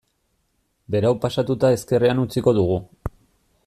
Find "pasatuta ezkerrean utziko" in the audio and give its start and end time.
1.25-2.59